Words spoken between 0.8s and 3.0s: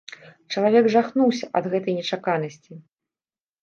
жахнуўся ад гэтай нечаканасці.